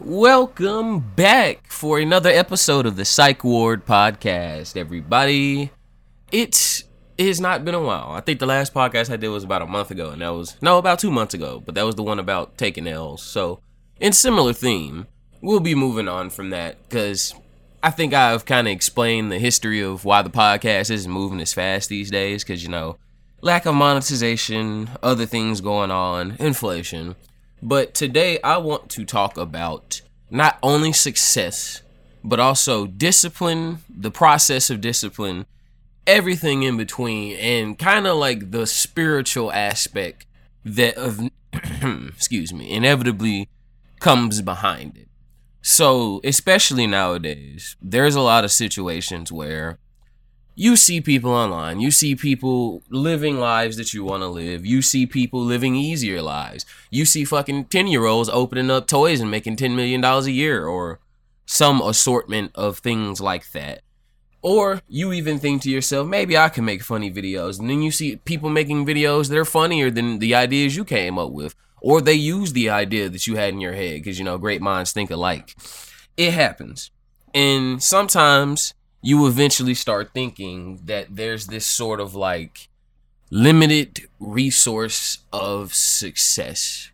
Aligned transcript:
Welcome 0.00 0.98
back 1.14 1.70
for 1.70 2.00
another 2.00 2.28
episode 2.28 2.84
of 2.84 2.96
the 2.96 3.04
Psycheward 3.04 3.86
podcast, 3.86 4.76
everybody. 4.76 5.70
It 6.32 6.82
has 7.16 7.40
not 7.40 7.64
been 7.64 7.76
a 7.76 7.80
while. 7.80 8.10
I 8.10 8.20
think 8.20 8.40
the 8.40 8.46
last 8.46 8.74
podcast 8.74 9.08
I 9.08 9.16
did 9.16 9.28
was 9.28 9.44
about 9.44 9.62
a 9.62 9.66
month 9.66 9.92
ago, 9.92 10.10
and 10.10 10.20
that 10.20 10.30
was 10.30 10.60
no, 10.60 10.78
about 10.78 10.98
two 10.98 11.12
months 11.12 11.32
ago, 11.32 11.62
but 11.64 11.76
that 11.76 11.86
was 11.86 11.94
the 11.94 12.02
one 12.02 12.18
about 12.18 12.58
taking 12.58 12.88
L's. 12.88 13.22
So, 13.22 13.60
in 14.00 14.12
similar 14.12 14.52
theme, 14.52 15.06
we'll 15.40 15.60
be 15.60 15.76
moving 15.76 16.08
on 16.08 16.28
from 16.28 16.50
that 16.50 16.82
because 16.82 17.32
I 17.80 17.90
think 17.92 18.12
I've 18.12 18.44
kind 18.44 18.66
of 18.66 18.72
explained 18.72 19.30
the 19.30 19.38
history 19.38 19.80
of 19.80 20.04
why 20.04 20.22
the 20.22 20.28
podcast 20.28 20.90
isn't 20.90 21.10
moving 21.10 21.40
as 21.40 21.54
fast 21.54 21.88
these 21.88 22.10
days 22.10 22.42
because, 22.42 22.64
you 22.64 22.68
know, 22.68 22.98
lack 23.42 23.64
of 23.64 23.76
monetization, 23.76 24.90
other 25.04 25.24
things 25.24 25.60
going 25.60 25.92
on, 25.92 26.34
inflation. 26.40 27.14
But 27.64 27.94
today 27.94 28.38
I 28.44 28.58
want 28.58 28.90
to 28.90 29.06
talk 29.06 29.38
about 29.38 30.02
not 30.30 30.58
only 30.62 30.92
success, 30.92 31.80
but 32.22 32.38
also 32.38 32.86
discipline, 32.86 33.78
the 33.88 34.10
process 34.10 34.68
of 34.68 34.82
discipline, 34.82 35.46
everything 36.06 36.62
in 36.62 36.76
between, 36.76 37.38
and 37.38 37.78
kind 37.78 38.06
of 38.06 38.18
like 38.18 38.50
the 38.50 38.66
spiritual 38.66 39.50
aspect 39.50 40.26
that 40.62 40.94
of 40.96 41.18
excuse 42.08 42.52
me, 42.52 42.70
inevitably 42.70 43.48
comes 43.98 44.42
behind 44.42 44.98
it. 44.98 45.08
So, 45.62 46.20
especially 46.22 46.86
nowadays, 46.86 47.76
there's 47.80 48.14
a 48.14 48.20
lot 48.20 48.44
of 48.44 48.52
situations 48.52 49.32
where 49.32 49.78
you 50.54 50.76
see 50.76 51.00
people 51.00 51.32
online, 51.32 51.80
you 51.80 51.90
see 51.90 52.14
people 52.14 52.82
living 52.88 53.38
lives 53.38 53.76
that 53.76 53.92
you 53.92 54.04
want 54.04 54.22
to 54.22 54.28
live, 54.28 54.64
you 54.64 54.82
see 54.82 55.06
people 55.06 55.40
living 55.40 55.74
easier 55.74 56.22
lives, 56.22 56.64
you 56.90 57.04
see 57.04 57.24
fucking 57.24 57.66
10 57.66 57.86
year 57.88 58.06
olds 58.06 58.28
opening 58.28 58.70
up 58.70 58.86
toys 58.86 59.20
and 59.20 59.30
making 59.30 59.56
$10 59.56 59.74
million 59.74 60.04
a 60.04 60.20
year, 60.28 60.66
or 60.66 61.00
some 61.46 61.82
assortment 61.82 62.52
of 62.54 62.78
things 62.78 63.20
like 63.20 63.50
that. 63.52 63.82
Or 64.42 64.82
you 64.88 65.12
even 65.12 65.38
think 65.38 65.62
to 65.62 65.70
yourself, 65.70 66.06
maybe 66.06 66.36
I 66.36 66.50
can 66.50 66.66
make 66.66 66.82
funny 66.82 67.10
videos. 67.10 67.58
And 67.58 67.70
then 67.70 67.80
you 67.80 67.90
see 67.90 68.16
people 68.16 68.50
making 68.50 68.84
videos 68.84 69.30
that 69.30 69.38
are 69.38 69.44
funnier 69.46 69.90
than 69.90 70.18
the 70.18 70.34
ideas 70.34 70.76
you 70.76 70.84
came 70.84 71.18
up 71.18 71.30
with. 71.30 71.54
Or 71.80 72.02
they 72.02 72.14
use 72.14 72.52
the 72.52 72.68
idea 72.68 73.08
that 73.08 73.26
you 73.26 73.36
had 73.36 73.54
in 73.54 73.60
your 73.60 73.72
head 73.72 73.94
because, 73.94 74.18
you 74.18 74.24
know, 74.24 74.36
great 74.36 74.60
minds 74.60 74.92
think 74.92 75.10
alike. 75.10 75.54
It 76.18 76.34
happens. 76.34 76.90
And 77.32 77.82
sometimes 77.82 78.74
you 79.04 79.26
eventually 79.26 79.74
start 79.74 80.10
thinking 80.14 80.80
that 80.84 81.14
there's 81.14 81.46
this 81.46 81.66
sort 81.66 82.00
of 82.00 82.14
like 82.14 82.68
limited 83.30 84.08
resource 84.18 85.18
of 85.32 85.74
success. 85.74 86.90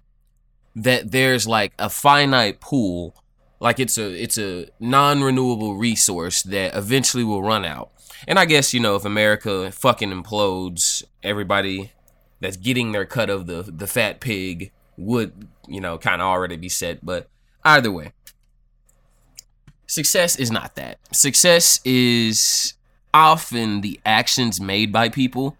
That 0.74 1.12
there's 1.12 1.46
like 1.46 1.72
a 1.78 1.88
finite 1.88 2.60
pool 2.60 3.14
like 3.60 3.78
it's 3.78 3.98
a 3.98 4.10
it's 4.10 4.38
a 4.38 4.68
non-renewable 4.80 5.76
resource 5.76 6.42
that 6.42 6.74
eventually 6.74 7.22
will 7.22 7.42
run 7.42 7.64
out. 7.64 7.90
And 8.26 8.38
i 8.38 8.44
guess 8.44 8.74
you 8.74 8.80
know 8.80 8.96
if 8.96 9.06
america 9.06 9.70
fucking 9.72 10.10
implodes 10.10 11.02
everybody 11.22 11.92
that's 12.40 12.58
getting 12.58 12.92
their 12.92 13.06
cut 13.06 13.30
of 13.30 13.46
the 13.46 13.62
the 13.62 13.86
fat 13.86 14.20
pig 14.20 14.72
would 14.98 15.48
you 15.66 15.80
know 15.80 15.96
kind 15.96 16.20
of 16.20 16.26
already 16.26 16.56
be 16.56 16.68
set 16.68 17.04
but 17.04 17.30
either 17.64 17.90
way 17.90 18.12
Success 19.90 20.36
is 20.36 20.52
not 20.52 20.76
that. 20.76 20.98
Success 21.12 21.80
is 21.84 22.74
often 23.12 23.80
the 23.80 23.98
actions 24.06 24.60
made 24.60 24.92
by 24.92 25.08
people. 25.08 25.56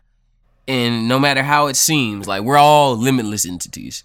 And 0.68 1.08
no 1.08 1.18
matter 1.18 1.42
how 1.42 1.66
it 1.66 1.74
seems, 1.74 2.28
like 2.28 2.42
we're 2.42 2.56
all 2.56 2.96
limitless 2.96 3.44
entities. 3.44 4.04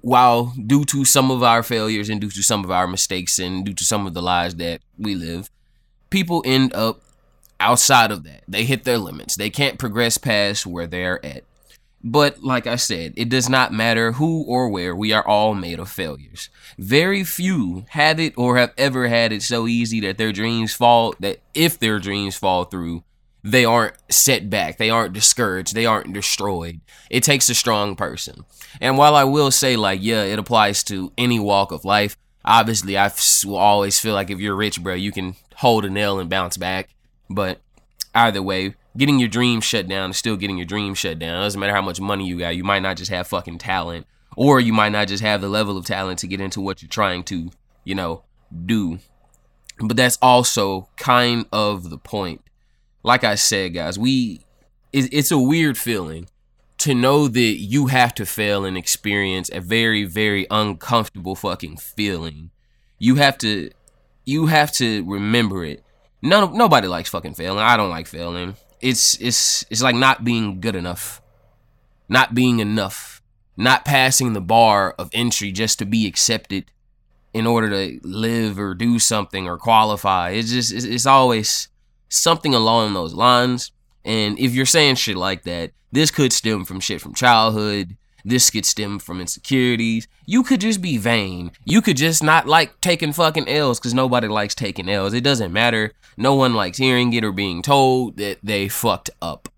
While 0.00 0.54
due 0.66 0.86
to 0.86 1.04
some 1.04 1.30
of 1.30 1.42
our 1.42 1.62
failures 1.62 2.08
and 2.08 2.22
due 2.22 2.30
to 2.30 2.42
some 2.42 2.64
of 2.64 2.70
our 2.70 2.86
mistakes 2.86 3.38
and 3.38 3.66
due 3.66 3.74
to 3.74 3.84
some 3.84 4.06
of 4.06 4.14
the 4.14 4.22
lives 4.22 4.54
that 4.54 4.80
we 4.96 5.14
live, 5.14 5.50
people 6.08 6.42
end 6.46 6.72
up 6.72 7.02
outside 7.60 8.10
of 8.10 8.24
that. 8.24 8.44
They 8.48 8.64
hit 8.64 8.84
their 8.84 8.96
limits. 8.96 9.36
They 9.36 9.50
can't 9.50 9.78
progress 9.78 10.16
past 10.16 10.64
where 10.64 10.86
they're 10.86 11.22
at. 11.22 11.44
But 12.08 12.44
like 12.44 12.68
I 12.68 12.76
said, 12.76 13.14
it 13.16 13.28
does 13.28 13.48
not 13.48 13.72
matter 13.72 14.12
who 14.12 14.44
or 14.44 14.68
where, 14.68 14.94
we 14.94 15.12
are 15.12 15.26
all 15.26 15.56
made 15.56 15.80
of 15.80 15.88
failures. 15.88 16.50
Very 16.78 17.24
few 17.24 17.84
have 17.88 18.20
it 18.20 18.32
or 18.38 18.56
have 18.58 18.72
ever 18.78 19.08
had 19.08 19.32
it 19.32 19.42
so 19.42 19.66
easy 19.66 19.98
that 20.02 20.16
their 20.16 20.30
dreams 20.30 20.72
fall, 20.72 21.16
that 21.18 21.40
if 21.52 21.80
their 21.80 21.98
dreams 21.98 22.36
fall 22.36 22.62
through, 22.62 23.02
they 23.42 23.64
aren't 23.64 23.96
set 24.08 24.48
back, 24.48 24.78
they 24.78 24.88
aren't 24.88 25.14
discouraged, 25.14 25.74
they 25.74 25.84
aren't 25.84 26.12
destroyed. 26.12 26.80
It 27.10 27.24
takes 27.24 27.48
a 27.48 27.56
strong 27.56 27.96
person. 27.96 28.44
And 28.80 28.96
while 28.96 29.16
I 29.16 29.24
will 29.24 29.50
say, 29.50 29.74
like, 29.74 29.98
yeah, 30.00 30.22
it 30.22 30.38
applies 30.38 30.84
to 30.84 31.12
any 31.18 31.40
walk 31.40 31.72
of 31.72 31.84
life, 31.84 32.16
obviously, 32.44 32.96
I 32.96 33.10
will 33.44 33.56
always 33.56 33.98
feel 33.98 34.14
like 34.14 34.30
if 34.30 34.38
you're 34.38 34.54
rich, 34.54 34.80
bro, 34.80 34.94
you 34.94 35.10
can 35.10 35.34
hold 35.56 35.84
a 35.84 35.90
nail 35.90 36.20
and 36.20 36.30
bounce 36.30 36.56
back. 36.56 36.90
But 37.28 37.60
either 38.14 38.42
way, 38.42 38.76
getting 38.96 39.18
your 39.18 39.28
dream 39.28 39.60
shut 39.60 39.88
down 39.88 40.10
is 40.10 40.16
still 40.16 40.36
getting 40.36 40.56
your 40.56 40.66
dream 40.66 40.94
shut 40.94 41.18
down. 41.18 41.40
It 41.40 41.44
doesn't 41.44 41.60
matter 41.60 41.74
how 41.74 41.82
much 41.82 42.00
money 42.00 42.26
you 42.26 42.38
got. 42.38 42.56
You 42.56 42.64
might 42.64 42.82
not 42.82 42.96
just 42.96 43.10
have 43.10 43.26
fucking 43.26 43.58
talent, 43.58 44.06
or 44.36 44.60
you 44.60 44.72
might 44.72 44.92
not 44.92 45.08
just 45.08 45.22
have 45.22 45.40
the 45.40 45.48
level 45.48 45.76
of 45.76 45.84
talent 45.84 46.18
to 46.20 46.26
get 46.26 46.40
into 46.40 46.60
what 46.60 46.82
you're 46.82 46.88
trying 46.88 47.22
to, 47.24 47.50
you 47.84 47.94
know, 47.94 48.22
do. 48.64 48.98
But 49.78 49.96
that's 49.96 50.18
also 50.22 50.88
kind 50.96 51.46
of 51.52 51.90
the 51.90 51.98
point. 51.98 52.42
Like 53.02 53.24
I 53.24 53.34
said, 53.34 53.74
guys, 53.74 53.98
we 53.98 54.40
it's 54.92 55.30
a 55.30 55.38
weird 55.38 55.76
feeling 55.76 56.26
to 56.78 56.94
know 56.94 57.28
that 57.28 57.40
you 57.40 57.86
have 57.86 58.14
to 58.14 58.24
fail 58.24 58.64
and 58.64 58.78
experience 58.78 59.50
a 59.52 59.60
very 59.60 60.04
very 60.04 60.46
uncomfortable 60.50 61.34
fucking 61.34 61.76
feeling. 61.76 62.50
You 62.98 63.16
have 63.16 63.36
to 63.38 63.70
you 64.24 64.46
have 64.46 64.72
to 64.72 65.04
remember 65.04 65.64
it. 65.64 65.84
None 66.22 66.56
nobody 66.56 66.88
likes 66.88 67.10
fucking 67.10 67.34
failing. 67.34 67.58
I 67.58 67.76
don't 67.76 67.90
like 67.90 68.06
failing 68.06 68.56
it's 68.80 69.20
it's 69.20 69.64
it's 69.70 69.82
like 69.82 69.94
not 69.94 70.24
being 70.24 70.60
good 70.60 70.76
enough, 70.76 71.22
not 72.08 72.34
being 72.34 72.60
enough, 72.60 73.22
not 73.56 73.84
passing 73.84 74.32
the 74.32 74.40
bar 74.40 74.94
of 74.98 75.10
entry 75.12 75.52
just 75.52 75.78
to 75.78 75.84
be 75.84 76.06
accepted 76.06 76.70
in 77.32 77.46
order 77.46 77.68
to 77.68 78.00
live 78.02 78.58
or 78.58 78.74
do 78.74 78.98
something 78.98 79.46
or 79.46 79.58
qualify. 79.58 80.30
It's 80.30 80.50
just 80.50 80.72
it's, 80.72 80.84
it's 80.84 81.06
always 81.06 81.68
something 82.08 82.54
along 82.54 82.94
those 82.94 83.14
lines. 83.14 83.72
And 84.04 84.38
if 84.38 84.54
you're 84.54 84.66
saying 84.66 84.94
shit 84.96 85.16
like 85.16 85.42
that, 85.42 85.72
this 85.92 86.10
could 86.10 86.32
stem 86.32 86.64
from 86.64 86.80
shit 86.80 87.00
from 87.00 87.14
childhood. 87.14 87.96
This 88.24 88.50
could 88.50 88.64
stem 88.64 88.98
from 88.98 89.20
insecurities. 89.20 90.08
You 90.28 90.42
could 90.42 90.60
just 90.60 90.82
be 90.82 90.98
vain. 90.98 91.52
You 91.64 91.80
could 91.80 91.96
just 91.96 92.20
not 92.20 92.48
like 92.48 92.80
taking 92.80 93.12
fucking 93.12 93.48
L's 93.48 93.78
because 93.78 93.94
nobody 93.94 94.26
likes 94.26 94.56
taking 94.56 94.88
L's. 94.88 95.14
It 95.14 95.22
doesn't 95.22 95.52
matter. 95.52 95.92
No 96.16 96.34
one 96.34 96.54
likes 96.54 96.78
hearing 96.78 97.12
it 97.12 97.22
or 97.22 97.30
being 97.30 97.62
told 97.62 98.16
that 98.16 98.38
they 98.42 98.66
fucked 98.66 99.10
up. 99.22 99.48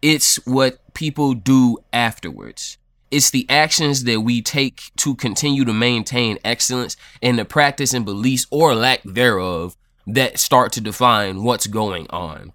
It's 0.00 0.36
what 0.46 0.94
people 0.94 1.34
do 1.34 1.78
afterwards. 1.92 2.78
It's 3.10 3.30
the 3.30 3.44
actions 3.48 4.04
that 4.04 4.20
we 4.20 4.40
take 4.40 4.92
to 4.98 5.16
continue 5.16 5.64
to 5.64 5.72
maintain 5.72 6.38
excellence 6.44 6.96
in 7.20 7.34
the 7.34 7.44
practice 7.44 7.92
and 7.92 8.04
beliefs 8.04 8.46
or 8.52 8.76
lack 8.76 9.02
thereof 9.02 9.76
that 10.06 10.38
start 10.38 10.70
to 10.72 10.80
define 10.80 11.42
what's 11.42 11.66
going 11.66 12.06
on. 12.10 12.52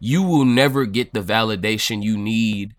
You 0.00 0.22
will 0.22 0.46
never 0.46 0.86
get 0.86 1.12
the 1.12 1.20
validation 1.20 2.02
you 2.02 2.16
need 2.16 2.74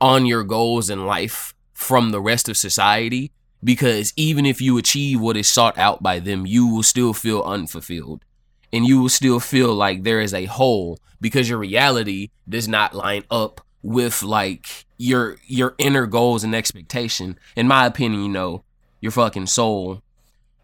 on 0.00 0.26
your 0.26 0.44
goals 0.44 0.90
in 0.90 1.06
life 1.06 1.54
from 1.82 2.10
the 2.10 2.20
rest 2.20 2.48
of 2.48 2.56
society 2.56 3.32
because 3.64 4.12
even 4.16 4.46
if 4.46 4.60
you 4.60 4.78
achieve 4.78 5.20
what 5.20 5.36
is 5.36 5.46
sought 5.46 5.78
out 5.78 6.02
by 6.02 6.18
them, 6.18 6.46
you 6.46 6.66
will 6.66 6.82
still 6.82 7.12
feel 7.12 7.42
unfulfilled 7.42 8.24
and 8.72 8.86
you 8.86 9.00
will 9.00 9.08
still 9.08 9.38
feel 9.38 9.74
like 9.74 10.02
there 10.02 10.20
is 10.20 10.32
a 10.34 10.46
hole 10.46 10.98
because 11.20 11.48
your 11.48 11.58
reality 11.58 12.30
does 12.48 12.66
not 12.66 12.94
line 12.94 13.24
up 13.30 13.60
with 13.82 14.22
like 14.22 14.86
your 14.96 15.36
your 15.46 15.74
inner 15.78 16.06
goals 16.06 16.44
and 16.44 16.54
expectation. 16.54 17.38
In 17.54 17.68
my 17.68 17.86
opinion, 17.86 18.22
you 18.22 18.28
know, 18.28 18.64
your 19.00 19.12
fucking 19.12 19.46
soul. 19.46 20.02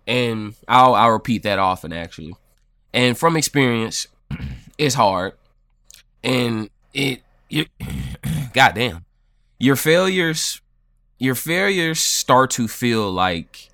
And 0.06 0.54
I'll 0.66 0.94
I'll 0.94 1.10
repeat 1.10 1.42
that 1.42 1.58
often 1.58 1.92
actually. 1.92 2.34
And 2.94 3.18
from 3.18 3.36
experience, 3.36 4.06
it's 4.78 4.94
hard. 4.94 5.34
And 6.24 6.70
it, 6.94 7.22
it 7.50 7.68
goddamn 8.54 9.04
your 9.58 9.76
failures 9.76 10.60
your 11.18 11.34
failures 11.34 12.00
start 12.00 12.50
to 12.52 12.68
feel 12.68 13.10
like 13.10 13.70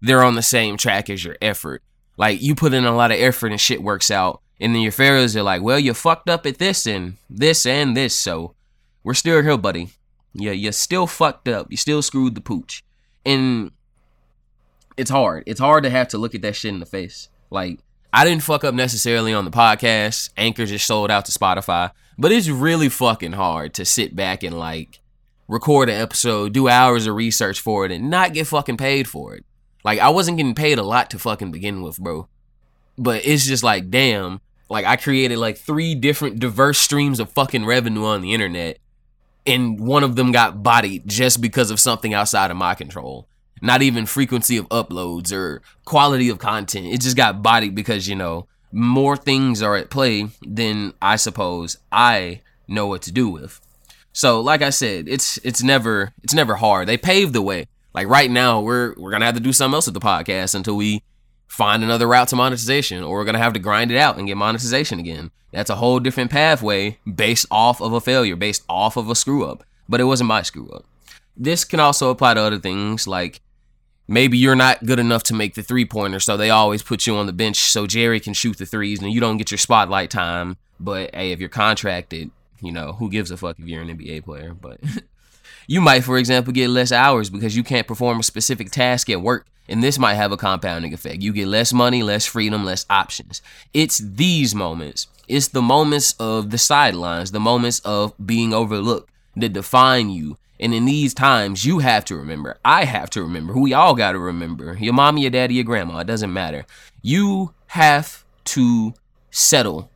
they're 0.00 0.24
on 0.24 0.34
the 0.34 0.42
same 0.42 0.76
track 0.76 1.08
as 1.08 1.24
your 1.24 1.36
effort. 1.40 1.82
Like 2.16 2.42
you 2.42 2.54
put 2.54 2.74
in 2.74 2.84
a 2.84 2.94
lot 2.94 3.10
of 3.10 3.18
effort 3.18 3.52
and 3.52 3.60
shit 3.60 3.82
works 3.82 4.10
out. 4.10 4.40
And 4.60 4.74
then 4.74 4.82
your 4.82 4.92
failures 4.92 5.36
are 5.36 5.42
like, 5.42 5.62
well, 5.62 5.78
you 5.78 5.92
fucked 5.94 6.28
up 6.28 6.46
at 6.46 6.58
this 6.58 6.86
and 6.86 7.16
this 7.28 7.66
and 7.66 7.96
this. 7.96 8.14
So 8.14 8.54
we're 9.02 9.14
still 9.14 9.42
here, 9.42 9.56
buddy. 9.56 9.90
Yeah, 10.34 10.52
you're 10.52 10.72
still 10.72 11.06
fucked 11.06 11.48
up. 11.48 11.66
You 11.70 11.76
still 11.76 12.02
screwed 12.02 12.34
the 12.34 12.40
pooch. 12.40 12.84
And 13.24 13.72
it's 14.96 15.10
hard. 15.10 15.44
It's 15.46 15.60
hard 15.60 15.84
to 15.84 15.90
have 15.90 16.08
to 16.08 16.18
look 16.18 16.34
at 16.34 16.42
that 16.42 16.56
shit 16.56 16.72
in 16.72 16.80
the 16.80 16.86
face. 16.86 17.28
Like, 17.50 17.80
I 18.12 18.24
didn't 18.24 18.42
fuck 18.42 18.62
up 18.62 18.74
necessarily 18.74 19.32
on 19.32 19.44
the 19.44 19.50
podcast. 19.50 20.30
Anchor 20.36 20.66
just 20.66 20.86
sold 20.86 21.10
out 21.10 21.24
to 21.24 21.32
Spotify. 21.32 21.90
But 22.18 22.30
it's 22.30 22.48
really 22.48 22.88
fucking 22.88 23.32
hard 23.32 23.74
to 23.74 23.84
sit 23.84 24.14
back 24.14 24.42
and 24.42 24.56
like 24.58 25.00
record 25.52 25.88
an 25.88 26.00
episode, 26.00 26.52
do 26.52 26.68
hours 26.68 27.06
of 27.06 27.14
research 27.14 27.60
for 27.60 27.84
it, 27.84 27.92
and 27.92 28.10
not 28.10 28.32
get 28.32 28.46
fucking 28.46 28.76
paid 28.76 29.06
for 29.08 29.34
it. 29.34 29.44
Like 29.84 29.98
I 29.98 30.08
wasn't 30.10 30.38
getting 30.38 30.54
paid 30.54 30.78
a 30.78 30.82
lot 30.82 31.10
to 31.10 31.18
fucking 31.18 31.52
begin 31.52 31.82
with, 31.82 31.98
bro. 31.98 32.28
But 32.98 33.24
it's 33.24 33.46
just 33.46 33.62
like, 33.62 33.90
damn, 33.90 34.40
like 34.68 34.86
I 34.86 34.96
created 34.96 35.38
like 35.38 35.58
three 35.58 35.94
different 35.94 36.38
diverse 36.38 36.78
streams 36.78 37.20
of 37.20 37.30
fucking 37.30 37.64
revenue 37.64 38.04
on 38.04 38.20
the 38.20 38.32
internet 38.32 38.78
and 39.46 39.80
one 39.80 40.04
of 40.04 40.16
them 40.16 40.32
got 40.32 40.62
bodied 40.62 41.06
just 41.06 41.40
because 41.40 41.70
of 41.70 41.80
something 41.80 42.14
outside 42.14 42.50
of 42.50 42.56
my 42.56 42.74
control. 42.74 43.28
Not 43.60 43.82
even 43.82 44.06
frequency 44.06 44.56
of 44.56 44.68
uploads 44.68 45.32
or 45.32 45.62
quality 45.84 46.28
of 46.28 46.38
content. 46.38 46.86
It 46.86 47.00
just 47.00 47.16
got 47.16 47.42
bodied 47.42 47.74
because, 47.74 48.08
you 48.08 48.16
know, 48.16 48.48
more 48.72 49.16
things 49.16 49.62
are 49.62 49.76
at 49.76 49.90
play 49.90 50.28
than 50.42 50.94
I 51.00 51.16
suppose 51.16 51.76
I 51.90 52.40
know 52.66 52.86
what 52.86 53.02
to 53.02 53.12
do 53.12 53.28
with. 53.28 53.60
So, 54.12 54.40
like 54.40 54.62
I 54.62 54.70
said, 54.70 55.08
it's 55.08 55.38
it's 55.38 55.62
never 55.62 56.12
it's 56.22 56.34
never 56.34 56.56
hard. 56.56 56.88
They 56.88 56.96
paved 56.96 57.32
the 57.32 57.42
way. 57.42 57.66
Like 57.94 58.08
right 58.08 58.30
now, 58.30 58.60
we're 58.60 58.94
we're 58.96 59.10
gonna 59.10 59.26
have 59.26 59.34
to 59.34 59.40
do 59.40 59.52
something 59.52 59.74
else 59.74 59.86
with 59.86 59.94
the 59.94 60.00
podcast 60.00 60.54
until 60.54 60.76
we 60.76 61.02
find 61.46 61.82
another 61.82 62.08
route 62.08 62.28
to 62.28 62.36
monetization, 62.36 63.02
or 63.02 63.18
we're 63.18 63.24
gonna 63.24 63.38
have 63.38 63.52
to 63.54 63.58
grind 63.58 63.90
it 63.90 63.98
out 63.98 64.18
and 64.18 64.26
get 64.26 64.36
monetization 64.36 64.98
again. 64.98 65.30
That's 65.50 65.70
a 65.70 65.76
whole 65.76 66.00
different 66.00 66.30
pathway 66.30 66.98
based 67.12 67.46
off 67.50 67.80
of 67.80 67.92
a 67.92 68.00
failure, 68.00 68.36
based 68.36 68.64
off 68.68 68.96
of 68.96 69.10
a 69.10 69.14
screw 69.14 69.44
up. 69.44 69.64
But 69.88 70.00
it 70.00 70.04
wasn't 70.04 70.28
my 70.28 70.42
screw 70.42 70.68
up. 70.70 70.84
This 71.36 71.64
can 71.64 71.80
also 71.80 72.10
apply 72.10 72.34
to 72.34 72.40
other 72.40 72.58
things 72.58 73.06
like 73.06 73.40
maybe 74.08 74.36
you're 74.36 74.56
not 74.56 74.84
good 74.84 74.98
enough 74.98 75.22
to 75.24 75.34
make 75.34 75.54
the 75.54 75.62
three 75.62 75.84
pointer, 75.84 76.20
so 76.20 76.36
they 76.36 76.50
always 76.50 76.82
put 76.82 77.06
you 77.06 77.16
on 77.16 77.26
the 77.26 77.32
bench 77.32 77.56
so 77.56 77.86
Jerry 77.86 78.20
can 78.20 78.34
shoot 78.34 78.58
the 78.58 78.66
threes 78.66 79.00
and 79.00 79.12
you 79.12 79.20
don't 79.20 79.38
get 79.38 79.50
your 79.50 79.58
spotlight 79.58 80.10
time. 80.10 80.56
But 80.80 81.14
hey, 81.14 81.32
if 81.32 81.40
you're 81.40 81.48
contracted, 81.48 82.30
you 82.62 82.72
know, 82.72 82.92
who 82.92 83.10
gives 83.10 83.30
a 83.30 83.36
fuck 83.36 83.58
if 83.58 83.66
you're 83.66 83.82
an 83.82 83.96
NBA 83.96 84.24
player? 84.24 84.54
But 84.54 84.80
you 85.66 85.80
might, 85.80 86.04
for 86.04 86.18
example, 86.18 86.52
get 86.52 86.68
less 86.68 86.92
hours 86.92 87.30
because 87.30 87.56
you 87.56 87.62
can't 87.62 87.86
perform 87.86 88.20
a 88.20 88.22
specific 88.22 88.70
task 88.70 89.10
at 89.10 89.20
work. 89.20 89.46
And 89.68 89.82
this 89.82 89.98
might 89.98 90.14
have 90.14 90.32
a 90.32 90.36
compounding 90.36 90.92
effect. 90.92 91.22
You 91.22 91.32
get 91.32 91.46
less 91.46 91.72
money, 91.72 92.02
less 92.02 92.26
freedom, 92.26 92.64
less 92.64 92.84
options. 92.90 93.42
It's 93.72 93.98
these 93.98 94.54
moments. 94.54 95.06
It's 95.28 95.48
the 95.48 95.62
moments 95.62 96.14
of 96.18 96.50
the 96.50 96.58
sidelines, 96.58 97.30
the 97.30 97.40
moments 97.40 97.78
of 97.80 98.12
being 98.24 98.52
overlooked 98.52 99.10
that 99.36 99.52
define 99.52 100.10
you. 100.10 100.36
And 100.58 100.74
in 100.74 100.84
these 100.84 101.14
times, 101.14 101.64
you 101.64 101.78
have 101.78 102.04
to 102.06 102.16
remember. 102.16 102.58
I 102.64 102.84
have 102.84 103.10
to 103.10 103.22
remember. 103.22 103.54
We 103.54 103.72
all 103.72 103.94
got 103.94 104.12
to 104.12 104.18
remember. 104.18 104.76
Your 104.78 104.94
mommy, 104.94 105.22
your 105.22 105.30
daddy, 105.30 105.54
your 105.54 105.64
grandma. 105.64 105.98
It 105.98 106.06
doesn't 106.06 106.32
matter. 106.32 106.66
You 107.00 107.54
have 107.68 108.24
to 108.44 108.94
settle. 109.30 109.90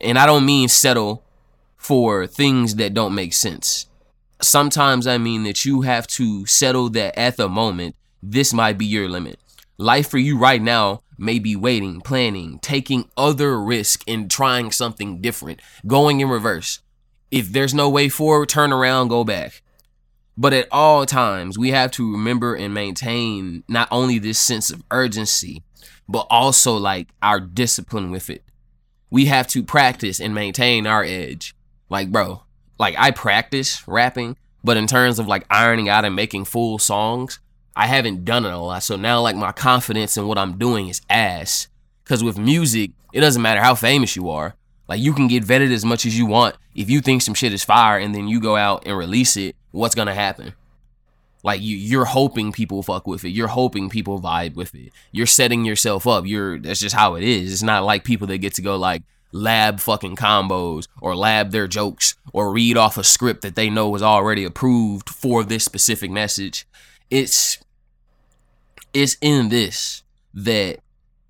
And 0.00 0.18
I 0.18 0.26
don't 0.26 0.46
mean 0.46 0.68
settle 0.68 1.22
for 1.86 2.26
things 2.26 2.74
that 2.74 2.94
don't 2.94 3.14
make 3.14 3.32
sense. 3.32 3.86
Sometimes 4.42 5.06
I 5.06 5.18
mean 5.18 5.44
that 5.44 5.64
you 5.64 5.82
have 5.82 6.08
to 6.08 6.44
settle 6.44 6.90
that 6.90 7.16
at 7.16 7.36
the 7.36 7.48
moment, 7.48 7.94
this 8.20 8.52
might 8.52 8.76
be 8.76 8.86
your 8.86 9.08
limit. 9.08 9.38
Life 9.78 10.08
for 10.08 10.18
you 10.18 10.36
right 10.36 10.60
now 10.60 11.02
may 11.16 11.38
be 11.38 11.54
waiting, 11.54 12.00
planning, 12.00 12.58
taking 12.58 13.08
other 13.16 13.62
risk 13.62 14.02
and 14.08 14.28
trying 14.28 14.72
something 14.72 15.20
different, 15.20 15.62
going 15.86 16.18
in 16.18 16.28
reverse. 16.28 16.80
If 17.30 17.52
there's 17.52 17.72
no 17.72 17.88
way 17.88 18.08
forward, 18.08 18.48
turn 18.48 18.72
around, 18.72 19.06
go 19.06 19.22
back. 19.22 19.62
But 20.36 20.52
at 20.52 20.66
all 20.72 21.06
times, 21.06 21.56
we 21.56 21.70
have 21.70 21.92
to 21.92 22.10
remember 22.10 22.56
and 22.56 22.74
maintain 22.74 23.62
not 23.68 23.86
only 23.92 24.18
this 24.18 24.40
sense 24.40 24.72
of 24.72 24.82
urgency, 24.90 25.62
but 26.08 26.26
also 26.30 26.76
like 26.76 27.10
our 27.22 27.38
discipline 27.38 28.10
with 28.10 28.28
it. 28.28 28.42
We 29.08 29.26
have 29.26 29.46
to 29.48 29.62
practice 29.62 30.20
and 30.20 30.34
maintain 30.34 30.84
our 30.88 31.04
edge. 31.04 31.55
Like, 31.88 32.10
bro, 32.10 32.42
like 32.78 32.94
I 32.98 33.10
practice 33.10 33.86
rapping, 33.86 34.36
but 34.64 34.76
in 34.76 34.86
terms 34.86 35.18
of 35.18 35.26
like 35.26 35.46
ironing 35.50 35.88
out 35.88 36.04
and 36.04 36.14
making 36.14 36.44
full 36.44 36.78
songs, 36.78 37.38
I 37.74 37.86
haven't 37.86 38.24
done 38.24 38.44
it 38.44 38.52
a 38.52 38.58
lot. 38.58 38.82
So 38.82 38.96
now 38.96 39.20
like 39.20 39.36
my 39.36 39.52
confidence 39.52 40.16
in 40.16 40.26
what 40.26 40.38
I'm 40.38 40.58
doing 40.58 40.88
is 40.88 41.02
ass. 41.08 41.68
Cause 42.04 42.22
with 42.22 42.38
music, 42.38 42.92
it 43.12 43.20
doesn't 43.20 43.42
matter 43.42 43.60
how 43.60 43.74
famous 43.74 44.16
you 44.16 44.30
are. 44.30 44.54
Like 44.88 45.00
you 45.00 45.12
can 45.12 45.26
get 45.28 45.44
vetted 45.44 45.72
as 45.72 45.84
much 45.84 46.06
as 46.06 46.16
you 46.16 46.26
want. 46.26 46.56
If 46.74 46.88
you 46.88 47.00
think 47.00 47.22
some 47.22 47.34
shit 47.34 47.52
is 47.52 47.64
fire 47.64 47.98
and 47.98 48.14
then 48.14 48.28
you 48.28 48.40
go 48.40 48.56
out 48.56 48.84
and 48.86 48.96
release 48.96 49.36
it, 49.36 49.56
what's 49.72 49.94
gonna 49.94 50.14
happen? 50.14 50.54
Like 51.42 51.60
you, 51.60 51.76
you're 51.76 52.04
hoping 52.04 52.52
people 52.52 52.82
fuck 52.82 53.06
with 53.06 53.24
it. 53.24 53.30
You're 53.30 53.48
hoping 53.48 53.88
people 53.88 54.20
vibe 54.20 54.54
with 54.54 54.74
it. 54.74 54.92
You're 55.12 55.26
setting 55.26 55.64
yourself 55.64 56.06
up. 56.06 56.26
You're 56.26 56.58
that's 56.58 56.80
just 56.80 56.94
how 56.94 57.14
it 57.14 57.24
is. 57.24 57.52
It's 57.52 57.62
not 57.62 57.84
like 57.84 58.04
people 58.04 58.26
that 58.28 58.38
get 58.38 58.54
to 58.54 58.62
go 58.62 58.76
like, 58.76 59.02
lab 59.32 59.80
fucking 59.80 60.16
combos 60.16 60.88
or 61.00 61.14
lab 61.14 61.50
their 61.50 61.66
jokes 61.66 62.14
or 62.32 62.52
read 62.52 62.76
off 62.76 62.98
a 62.98 63.04
script 63.04 63.42
that 63.42 63.54
they 63.54 63.70
know 63.70 63.88
was 63.88 64.02
already 64.02 64.44
approved 64.44 65.08
for 65.10 65.44
this 65.44 65.64
specific 65.64 66.10
message. 66.10 66.66
It's 67.10 67.58
it's 68.92 69.16
in 69.20 69.50
this 69.50 70.02
that 70.32 70.78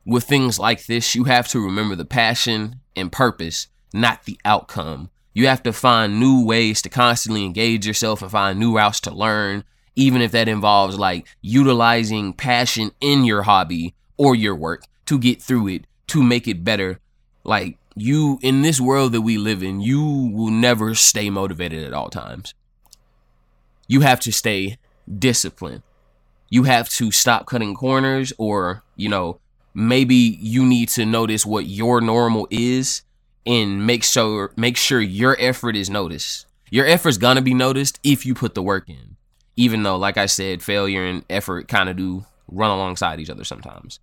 with 0.04 0.24
things 0.24 0.58
like 0.58 0.86
this, 0.86 1.14
you 1.14 1.24
have 1.24 1.48
to 1.48 1.60
remember 1.60 1.96
the 1.96 2.04
passion 2.04 2.80
and 2.94 3.10
purpose, 3.10 3.66
not 3.92 4.24
the 4.24 4.38
outcome. 4.44 5.10
You 5.34 5.48
have 5.48 5.62
to 5.64 5.72
find 5.72 6.20
new 6.20 6.44
ways 6.44 6.80
to 6.82 6.88
constantly 6.88 7.44
engage 7.44 7.86
yourself 7.86 8.22
and 8.22 8.30
find 8.30 8.58
new 8.58 8.76
routes 8.76 9.00
to 9.00 9.14
learn, 9.14 9.64
even 9.96 10.22
if 10.22 10.30
that 10.32 10.48
involves 10.48 10.98
like 10.98 11.26
utilizing 11.42 12.32
passion 12.32 12.92
in 13.00 13.24
your 13.24 13.42
hobby 13.42 13.94
or 14.16 14.34
your 14.34 14.54
work 14.54 14.84
to 15.06 15.18
get 15.18 15.42
through 15.42 15.68
it, 15.68 15.86
to 16.06 16.22
make 16.22 16.46
it 16.46 16.64
better. 16.64 17.00
Like 17.44 17.78
you 17.96 18.38
in 18.42 18.62
this 18.62 18.80
world 18.80 19.12
that 19.12 19.22
we 19.22 19.38
live 19.38 19.62
in, 19.62 19.80
you 19.80 20.04
will 20.04 20.50
never 20.50 20.94
stay 20.94 21.30
motivated 21.30 21.82
at 21.84 21.94
all 21.94 22.10
times. 22.10 22.54
You 23.88 24.02
have 24.02 24.20
to 24.20 24.32
stay 24.32 24.78
disciplined. 25.18 25.82
You 26.50 26.64
have 26.64 26.88
to 26.90 27.10
stop 27.10 27.46
cutting 27.46 27.74
corners 27.74 28.32
or, 28.38 28.82
you 28.96 29.08
know, 29.08 29.40
maybe 29.74 30.14
you 30.14 30.64
need 30.64 30.90
to 30.90 31.06
notice 31.06 31.46
what 31.46 31.66
your 31.66 32.00
normal 32.00 32.46
is 32.50 33.02
and 33.46 33.86
make 33.86 34.04
sure 34.04 34.52
make 34.56 34.76
sure 34.76 35.00
your 35.00 35.36
effort 35.38 35.74
is 35.74 35.88
noticed. 35.88 36.46
Your 36.70 36.86
effort's 36.86 37.16
gonna 37.16 37.42
be 37.42 37.54
noticed 37.54 37.98
if 38.04 38.26
you 38.26 38.34
put 38.34 38.54
the 38.54 38.62
work 38.62 38.88
in. 38.88 39.16
Even 39.56 39.82
though, 39.84 39.96
like 39.96 40.18
I 40.18 40.26
said, 40.26 40.62
failure 40.62 41.04
and 41.04 41.24
effort 41.30 41.66
kind 41.68 41.88
of 41.88 41.96
do 41.96 42.26
run 42.48 42.70
alongside 42.70 43.20
each 43.20 43.30
other 43.30 43.44
sometimes. 43.44 44.00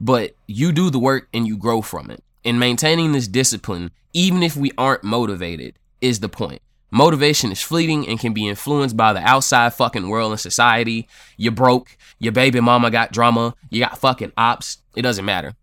But 0.00 0.36
you 0.46 0.72
do 0.72 0.90
the 0.90 0.98
work 0.98 1.28
and 1.34 1.46
you 1.46 1.56
grow 1.56 1.82
from 1.82 2.10
it. 2.10 2.22
And 2.46 2.60
maintaining 2.60 3.10
this 3.10 3.26
discipline, 3.26 3.90
even 4.12 4.44
if 4.44 4.56
we 4.56 4.70
aren't 4.78 5.02
motivated, 5.02 5.74
is 6.00 6.20
the 6.20 6.28
point. 6.28 6.62
Motivation 6.92 7.50
is 7.50 7.60
fleeting 7.60 8.06
and 8.06 8.20
can 8.20 8.32
be 8.32 8.46
influenced 8.46 8.96
by 8.96 9.12
the 9.12 9.20
outside 9.20 9.74
fucking 9.74 10.08
world 10.08 10.30
and 10.30 10.40
society. 10.40 11.08
You 11.36 11.50
broke, 11.50 11.96
your 12.20 12.30
baby 12.30 12.60
mama 12.60 12.92
got 12.92 13.10
drama, 13.10 13.56
you 13.68 13.80
got 13.80 13.98
fucking 13.98 14.32
ops. 14.38 14.78
It 14.94 15.02
doesn't 15.02 15.24
matter. 15.24 15.56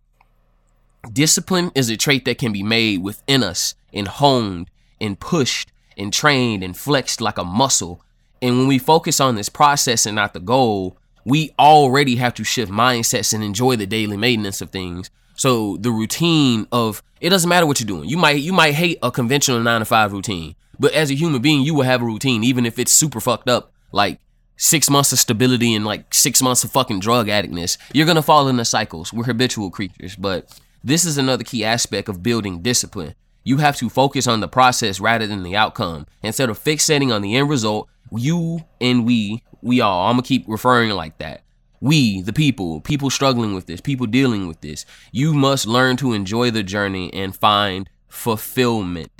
Discipline 1.10 1.72
is 1.74 1.88
a 1.88 1.96
trait 1.96 2.26
that 2.26 2.36
can 2.36 2.52
be 2.52 2.62
made 2.62 3.02
within 3.02 3.42
us 3.42 3.74
and 3.90 4.06
honed 4.06 4.68
and 5.00 5.18
pushed 5.18 5.72
and 5.96 6.12
trained 6.12 6.62
and 6.62 6.76
flexed 6.76 7.22
like 7.22 7.38
a 7.38 7.44
muscle. 7.44 8.02
And 8.42 8.58
when 8.58 8.66
we 8.66 8.78
focus 8.78 9.20
on 9.20 9.36
this 9.36 9.48
process 9.48 10.04
and 10.04 10.16
not 10.16 10.34
the 10.34 10.40
goal, 10.40 10.98
we 11.24 11.54
already 11.58 12.16
have 12.16 12.34
to 12.34 12.44
shift 12.44 12.70
mindsets 12.70 13.32
and 13.32 13.42
enjoy 13.42 13.76
the 13.76 13.86
daily 13.86 14.18
maintenance 14.18 14.60
of 14.60 14.68
things 14.68 15.10
so 15.34 15.76
the 15.78 15.90
routine 15.90 16.66
of 16.72 17.02
it 17.20 17.30
doesn't 17.30 17.48
matter 17.48 17.66
what 17.66 17.80
you're 17.80 17.86
doing. 17.86 18.08
You 18.08 18.16
might 18.16 18.40
you 18.40 18.52
might 18.52 18.74
hate 18.74 18.98
a 19.02 19.10
conventional 19.10 19.60
nine 19.60 19.80
to 19.80 19.84
five 19.84 20.12
routine, 20.12 20.54
but 20.78 20.92
as 20.92 21.10
a 21.10 21.14
human 21.14 21.42
being, 21.42 21.62
you 21.62 21.74
will 21.74 21.82
have 21.84 22.02
a 22.02 22.04
routine, 22.04 22.44
even 22.44 22.66
if 22.66 22.78
it's 22.78 22.92
super 22.92 23.20
fucked 23.20 23.48
up. 23.48 23.72
Like 23.92 24.20
six 24.56 24.90
months 24.90 25.12
of 25.12 25.18
stability 25.18 25.74
and 25.74 25.84
like 25.84 26.12
six 26.14 26.42
months 26.42 26.64
of 26.64 26.70
fucking 26.70 27.00
drug 27.00 27.28
addictness. 27.28 27.78
You're 27.92 28.06
gonna 28.06 28.22
fall 28.22 28.48
into 28.48 28.64
cycles. 28.64 29.12
We're 29.12 29.24
habitual 29.24 29.70
creatures, 29.70 30.16
but 30.16 30.60
this 30.82 31.04
is 31.04 31.18
another 31.18 31.44
key 31.44 31.64
aspect 31.64 32.08
of 32.08 32.22
building 32.22 32.60
discipline. 32.60 33.14
You 33.42 33.58
have 33.58 33.76
to 33.76 33.88
focus 33.90 34.26
on 34.26 34.40
the 34.40 34.48
process 34.48 35.00
rather 35.00 35.26
than 35.26 35.42
the 35.42 35.56
outcome. 35.56 36.06
Instead 36.22 36.50
of 36.50 36.62
fixating 36.62 37.14
on 37.14 37.22
the 37.22 37.36
end 37.36 37.48
result, 37.48 37.88
you 38.10 38.60
and 38.80 39.04
we, 39.04 39.42
we 39.60 39.80
all, 39.80 40.08
I'm 40.08 40.14
gonna 40.14 40.22
keep 40.22 40.44
referring 40.48 40.90
like 40.90 41.18
that 41.18 41.43
we, 41.84 42.22
the 42.22 42.32
people, 42.32 42.80
people 42.80 43.10
struggling 43.10 43.52
with 43.52 43.66
this, 43.66 43.78
people 43.78 44.06
dealing 44.06 44.48
with 44.48 44.62
this, 44.62 44.86
you 45.12 45.34
must 45.34 45.66
learn 45.66 45.98
to 45.98 46.14
enjoy 46.14 46.50
the 46.50 46.62
journey 46.62 47.12
and 47.12 47.36
find 47.36 47.90
fulfillment. 48.08 49.12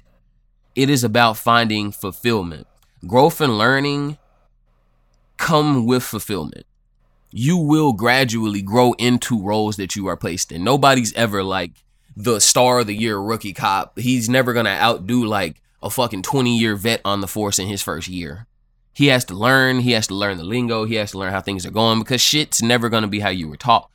It 0.75 0.88
is 0.88 1.04
about 1.04 1.37
finding 1.37 1.92
fulfillment. 1.92 2.66
Growth 3.06 3.42
and 3.42 3.59
learning 3.59 4.16
come 5.37 5.85
with 5.85 6.02
fulfillment. 6.04 6.64
You 7.30 7.59
will 7.59 7.92
gradually 7.92 8.62
grow 8.62 8.94
into 8.94 9.42
roles 9.42 9.76
that 9.76 9.94
you 9.94 10.06
are 10.06 10.16
placed 10.16 10.50
in. 10.50 10.64
Nobody's 10.64 11.12
ever 11.12 11.42
like 11.42 11.85
the 12.16 12.40
star 12.40 12.78
of 12.78 12.87
the 12.87 12.97
year 12.97 13.18
rookie 13.18 13.52
cop. 13.52 13.99
He's 13.99 14.30
never 14.30 14.54
going 14.54 14.64
to 14.64 14.71
outdo 14.71 15.23
like 15.26 15.61
a 15.83 15.90
fucking 15.90 16.23
20 16.23 16.59
year 16.59 16.76
vet 16.76 17.02
on 17.04 17.21
the 17.21 17.28
force 17.28 17.59
in 17.59 17.66
his 17.66 17.83
first 17.83 18.09
year. 18.09 18.47
He 18.94 19.08
has 19.08 19.24
to 19.26 19.34
learn. 19.34 19.80
He 19.80 19.92
has 19.92 20.06
to 20.06 20.14
learn 20.14 20.38
the 20.38 20.44
lingo. 20.44 20.84
He 20.84 20.94
has 20.94 21.10
to 21.10 21.18
learn 21.18 21.32
how 21.32 21.40
things 21.40 21.66
are 21.66 21.70
going 21.70 21.98
because 21.98 22.20
shit's 22.20 22.62
never 22.62 22.88
going 22.88 23.02
to 23.02 23.08
be 23.08 23.20
how 23.20 23.28
you 23.28 23.48
were 23.48 23.56
taught. 23.56 23.90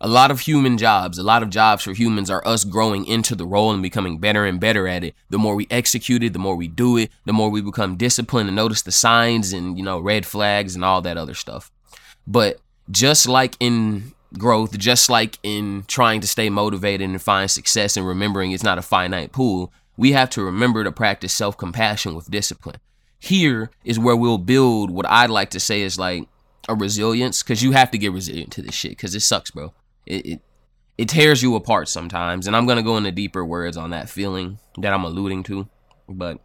A 0.00 0.08
lot 0.08 0.32
of 0.32 0.40
human 0.40 0.78
jobs, 0.78 1.16
a 1.16 1.22
lot 1.22 1.44
of 1.44 1.50
jobs 1.50 1.84
for 1.84 1.92
humans 1.92 2.28
are 2.28 2.44
us 2.44 2.64
growing 2.64 3.06
into 3.06 3.36
the 3.36 3.46
role 3.46 3.70
and 3.70 3.80
becoming 3.80 4.18
better 4.18 4.44
and 4.44 4.58
better 4.58 4.88
at 4.88 5.04
it. 5.04 5.14
The 5.30 5.38
more 5.38 5.54
we 5.54 5.68
execute 5.70 6.24
it, 6.24 6.32
the 6.32 6.40
more 6.40 6.56
we 6.56 6.66
do 6.66 6.96
it, 6.96 7.12
the 7.24 7.32
more 7.32 7.50
we 7.50 7.60
become 7.60 7.96
disciplined 7.96 8.48
and 8.48 8.56
notice 8.56 8.82
the 8.82 8.90
signs 8.90 9.52
and, 9.52 9.78
you 9.78 9.84
know, 9.84 10.00
red 10.00 10.26
flags 10.26 10.74
and 10.74 10.84
all 10.84 11.02
that 11.02 11.16
other 11.16 11.34
stuff. 11.34 11.70
But 12.26 12.58
just 12.90 13.28
like 13.28 13.56
in 13.60 14.12
growth, 14.36 14.76
just 14.76 15.08
like 15.08 15.38
in 15.44 15.84
trying 15.86 16.20
to 16.20 16.26
stay 16.26 16.50
motivated 16.50 17.08
and 17.08 17.22
find 17.22 17.48
success 17.48 17.96
and 17.96 18.04
remembering 18.04 18.50
it's 18.50 18.64
not 18.64 18.78
a 18.78 18.82
finite 18.82 19.30
pool, 19.30 19.72
we 19.96 20.12
have 20.12 20.30
to 20.30 20.42
remember 20.42 20.82
to 20.82 20.90
practice 20.90 21.32
self 21.32 21.56
compassion 21.56 22.16
with 22.16 22.28
discipline. 22.28 22.80
Here 23.22 23.70
is 23.84 24.00
where 24.00 24.16
we'll 24.16 24.36
build 24.36 24.90
what 24.90 25.06
I'd 25.08 25.30
like 25.30 25.50
to 25.50 25.60
say 25.60 25.82
is 25.82 25.96
like 25.96 26.26
a 26.68 26.74
resilience 26.74 27.40
because 27.40 27.62
you 27.62 27.70
have 27.70 27.92
to 27.92 27.98
get 27.98 28.10
resilient 28.10 28.50
to 28.54 28.62
this 28.62 28.74
shit 28.74 28.90
because 28.90 29.14
it 29.14 29.20
sucks, 29.20 29.52
bro. 29.52 29.72
It, 30.06 30.26
it 30.26 30.40
it 30.98 31.08
tears 31.08 31.40
you 31.40 31.54
apart 31.54 31.88
sometimes, 31.88 32.48
and 32.48 32.56
I'm 32.56 32.66
gonna 32.66 32.82
go 32.82 32.96
into 32.96 33.12
deeper 33.12 33.44
words 33.44 33.76
on 33.76 33.90
that 33.90 34.10
feeling 34.10 34.58
that 34.78 34.92
I'm 34.92 35.04
alluding 35.04 35.44
to, 35.44 35.68
but 36.08 36.40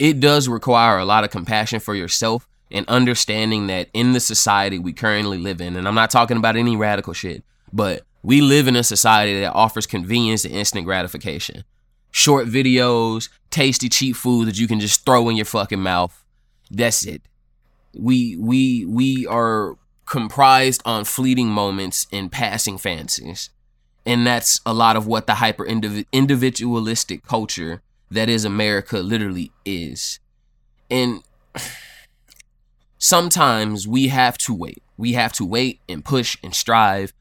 it 0.00 0.18
does 0.18 0.48
require 0.48 0.98
a 0.98 1.04
lot 1.04 1.22
of 1.22 1.30
compassion 1.30 1.78
for 1.78 1.94
yourself 1.94 2.48
and 2.72 2.84
understanding 2.88 3.68
that 3.68 3.88
in 3.94 4.14
the 4.14 4.20
society 4.20 4.80
we 4.80 4.92
currently 4.92 5.38
live 5.38 5.60
in, 5.60 5.76
and 5.76 5.86
I'm 5.86 5.94
not 5.94 6.10
talking 6.10 6.38
about 6.38 6.56
any 6.56 6.74
radical 6.74 7.12
shit, 7.12 7.44
but 7.72 8.02
we 8.24 8.40
live 8.40 8.66
in 8.66 8.74
a 8.74 8.82
society 8.82 9.38
that 9.42 9.52
offers 9.52 9.86
convenience 9.86 10.44
and 10.44 10.54
instant 10.54 10.86
gratification. 10.86 11.62
Short 12.16 12.46
videos, 12.46 13.28
tasty, 13.50 13.90
cheap 13.90 14.16
food 14.16 14.48
that 14.48 14.58
you 14.58 14.66
can 14.66 14.80
just 14.80 15.04
throw 15.04 15.28
in 15.28 15.36
your 15.36 15.44
fucking 15.44 15.82
mouth. 15.82 16.24
That's 16.70 17.04
it. 17.04 17.20
We 17.92 18.38
we 18.38 18.86
we 18.86 19.26
are 19.26 19.76
comprised 20.06 20.80
on 20.86 21.04
fleeting 21.04 21.48
moments 21.48 22.06
and 22.10 22.32
passing 22.32 22.78
fancies. 22.78 23.50
And 24.06 24.26
that's 24.26 24.62
a 24.64 24.72
lot 24.72 24.96
of 24.96 25.06
what 25.06 25.26
the 25.26 25.34
hyper 25.34 25.66
individualistic 25.66 27.22
culture 27.26 27.82
that 28.10 28.30
is 28.30 28.46
America 28.46 29.00
literally 29.00 29.52
is. 29.66 30.18
And 30.90 31.22
sometimes 32.96 33.86
we 33.86 34.08
have 34.08 34.38
to 34.38 34.54
wait. 34.54 34.82
We 34.96 35.12
have 35.12 35.34
to 35.34 35.44
wait 35.44 35.80
and 35.86 36.02
push 36.02 36.38
and 36.42 36.54
strive 36.54 37.12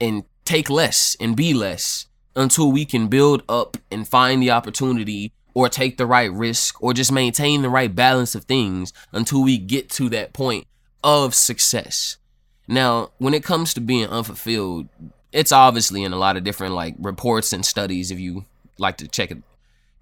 and 0.00 0.22
take 0.44 0.70
less 0.70 1.16
and 1.18 1.34
be 1.34 1.54
less 1.54 2.06
until 2.36 2.70
we 2.70 2.84
can 2.84 3.08
build 3.08 3.42
up 3.48 3.76
and 3.90 4.06
find 4.08 4.42
the 4.42 4.50
opportunity 4.50 5.32
or 5.54 5.68
take 5.68 5.96
the 5.96 6.06
right 6.06 6.32
risk 6.32 6.82
or 6.82 6.92
just 6.92 7.12
maintain 7.12 7.62
the 7.62 7.68
right 7.68 7.94
balance 7.94 8.34
of 8.34 8.44
things 8.44 8.92
until 9.12 9.42
we 9.42 9.56
get 9.56 9.88
to 9.88 10.08
that 10.08 10.32
point 10.32 10.66
of 11.02 11.34
success. 11.34 12.16
Now, 12.66 13.10
when 13.18 13.34
it 13.34 13.44
comes 13.44 13.74
to 13.74 13.80
being 13.80 14.08
unfulfilled, 14.08 14.88
it's 15.32 15.52
obviously 15.52 16.02
in 16.02 16.12
a 16.12 16.18
lot 16.18 16.36
of 16.36 16.44
different 16.44 16.74
like 16.74 16.94
reports 16.98 17.52
and 17.52 17.64
studies 17.64 18.10
if 18.10 18.18
you 18.18 18.44
like 18.78 18.96
to 18.96 19.08
check 19.08 19.30
it 19.30 19.38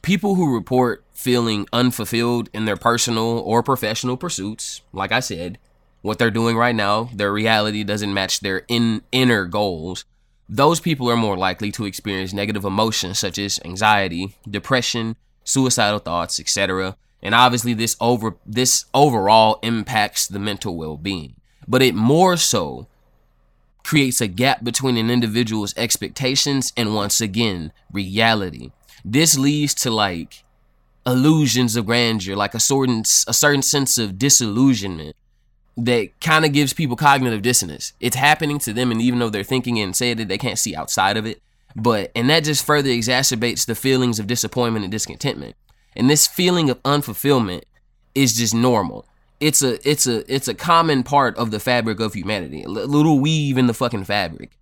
people 0.02 0.34
who 0.34 0.52
report 0.52 1.04
feeling 1.14 1.66
unfulfilled 1.72 2.50
in 2.52 2.64
their 2.64 2.76
personal 2.76 3.38
or 3.38 3.62
professional 3.62 4.16
pursuits, 4.16 4.82
like 4.92 5.12
I 5.12 5.20
said, 5.20 5.58
what 6.02 6.18
they're 6.18 6.30
doing 6.30 6.56
right 6.56 6.74
now, 6.74 7.08
their 7.14 7.32
reality 7.32 7.84
doesn't 7.84 8.12
match 8.12 8.40
their 8.40 8.64
in, 8.68 9.02
inner 9.12 9.46
goals. 9.46 10.04
Those 10.48 10.80
people 10.80 11.10
are 11.10 11.16
more 11.16 11.36
likely 11.36 11.72
to 11.72 11.86
experience 11.86 12.32
negative 12.32 12.64
emotions 12.64 13.18
such 13.18 13.38
as 13.38 13.60
anxiety, 13.64 14.36
depression, 14.48 15.16
suicidal 15.44 15.98
thoughts, 15.98 16.38
etc. 16.38 16.96
And 17.22 17.34
obviously 17.34 17.74
this 17.74 17.96
over 18.00 18.36
this 18.44 18.84
overall 18.92 19.58
impacts 19.62 20.26
the 20.26 20.38
mental 20.38 20.76
well-being. 20.76 21.36
But 21.66 21.82
it 21.82 21.94
more 21.94 22.36
so 22.36 22.88
creates 23.84 24.20
a 24.20 24.28
gap 24.28 24.62
between 24.62 24.96
an 24.96 25.10
individual's 25.10 25.74
expectations 25.76 26.72
and 26.76 26.94
once 26.94 27.20
again 27.20 27.72
reality 27.90 28.70
this 29.04 29.36
leads 29.36 29.74
to 29.74 29.90
like 29.90 30.44
illusions 31.06 31.76
of 31.76 31.86
grandeur, 31.86 32.36
like 32.36 32.54
a 32.54 32.60
certain 32.60 33.00
a 33.26 33.34
certain 33.34 33.62
sense 33.62 33.98
of 33.98 34.18
disillusionment 34.18 35.16
that 35.76 36.20
kind 36.20 36.44
of 36.44 36.52
gives 36.52 36.72
people 36.72 36.96
cognitive 36.96 37.42
dissonance. 37.42 37.92
It's 38.00 38.16
happening 38.16 38.58
to 38.60 38.72
them, 38.72 38.90
and 38.90 39.00
even 39.00 39.18
though 39.18 39.30
they're 39.30 39.42
thinking 39.42 39.78
and 39.78 39.96
saying 39.96 40.18
that 40.18 40.28
they 40.28 40.38
can't 40.38 40.58
see 40.58 40.76
outside 40.76 41.16
of 41.16 41.26
it. 41.26 41.40
But 41.74 42.12
and 42.14 42.28
that 42.28 42.44
just 42.44 42.66
further 42.66 42.90
exacerbates 42.90 43.64
the 43.64 43.74
feelings 43.74 44.18
of 44.18 44.26
disappointment 44.26 44.84
and 44.84 44.92
discontentment. 44.92 45.56
And 45.96 46.08
this 46.08 46.26
feeling 46.26 46.70
of 46.70 46.82
unfulfillment 46.82 47.62
is 48.14 48.34
just 48.34 48.54
normal. 48.54 49.06
It's 49.40 49.62
a 49.62 49.88
it's 49.88 50.06
a 50.06 50.32
it's 50.32 50.48
a 50.48 50.54
common 50.54 51.02
part 51.02 51.36
of 51.36 51.50
the 51.50 51.60
fabric 51.60 51.98
of 52.00 52.14
humanity. 52.14 52.62
A 52.62 52.68
little 52.68 53.18
weave 53.18 53.56
in 53.56 53.66
the 53.66 53.74
fucking 53.74 54.04
fabric. 54.04 54.58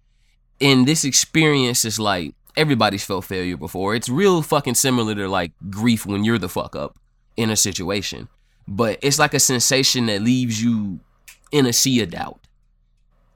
And 0.61 0.87
this 0.87 1.05
experience 1.05 1.85
is 1.85 1.99
like 1.99 2.35
everybody's 2.57 3.05
felt 3.05 3.25
failure 3.25 3.57
before. 3.57 3.95
It's 3.95 4.09
real 4.09 4.43
fucking 4.43 4.75
similar 4.75 5.15
to 5.15 5.29
like 5.29 5.53
grief 5.69 6.07
when 6.07 6.25
you're 6.25 6.39
the 6.39 6.49
fuck 6.49 6.77
up 6.77 6.97
in 7.37 7.51
a 7.51 7.57
situation. 7.57 8.29
But 8.67 8.99
it's 9.03 9.19
like 9.19 9.35
a 9.35 9.41
sensation 9.41 10.07
that 10.07 10.23
leaves 10.23 10.63
you 10.63 11.01
in 11.51 11.67
a 11.67 11.73
sea 11.73 12.03
of 12.03 12.11
doubt. 12.11 12.41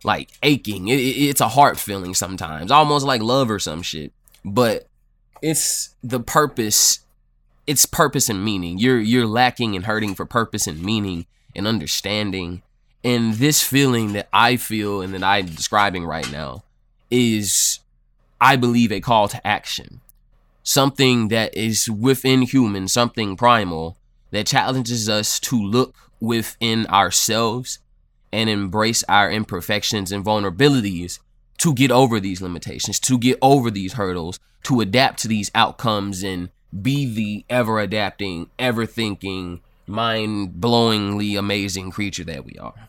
Like 0.05 0.31
aching. 0.43 0.89
It, 0.89 0.99
it, 0.99 1.29
it's 1.29 1.41
a 1.41 1.49
heart 1.49 1.79
feeling 1.79 2.15
sometimes, 2.15 2.71
almost 2.71 3.07
like 3.07 3.23
love 3.23 3.51
or 3.51 3.59
some 3.59 3.83
shit. 3.83 4.13
But 4.45 4.87
it's 5.43 5.95
the 6.03 6.21
purpose. 6.21 7.01
It's 7.67 7.87
purpose 7.87 8.29
and 8.29 8.45
meaning. 8.45 8.79
You're 8.79 9.01
you're 9.01 9.27
lacking 9.27 9.75
and 9.75 9.87
hurting 9.87 10.15
for 10.15 10.27
purpose 10.27 10.67
and 10.67 10.83
meaning 10.83 11.27
and 11.57 11.67
understanding. 11.67 12.63
And 13.03 13.35
this 13.35 13.63
feeling 13.63 14.13
that 14.15 14.29
I 14.33 14.57
feel 14.57 15.01
and 15.01 15.13
that 15.15 15.23
I'm 15.23 15.47
describing 15.47 16.05
right 16.05 16.31
now 16.31 16.65
is 17.11 17.81
I 18.45 18.57
believe, 18.57 18.93
a 18.93 19.01
call 19.01 19.29
to 19.29 19.47
action. 19.47 20.03
Something 20.63 21.29
that 21.29 21.57
is 21.57 21.89
within 21.89 22.43
human, 22.43 22.89
something 22.89 23.37
primal 23.37 23.97
that 24.35 24.47
challenges 24.47 25.09
us 25.09 25.39
to 25.39 25.57
look 25.57 25.95
within 26.21 26.87
ourselves 26.89 27.79
and 28.33 28.51
embrace 28.51 29.05
our 29.09 29.31
imperfections 29.31 30.11
and 30.11 30.25
vulnerabilities 30.25 31.21
to 31.59 31.73
get 31.73 31.93
over 31.93 32.19
these 32.19 32.43
limitations, 32.43 32.99
to 32.99 33.17
get 33.17 33.39
over 33.41 33.71
these 33.71 33.93
hurdles, 33.93 34.41
to 34.65 34.81
adapt 34.81 35.21
to 35.21 35.29
these 35.29 35.53
outcomes 35.55 36.25
and 36.25 36.51
be 36.83 37.07
the 37.07 37.45
ever 37.49 37.79
adapting, 37.79 38.51
ever 38.59 38.87
thinking, 38.87 39.61
mind 39.87 40.55
blowingly 40.55 41.39
amazing 41.39 41.93
creature 41.93 42.25
that 42.25 42.45
we 42.45 42.59
are. 42.59 42.89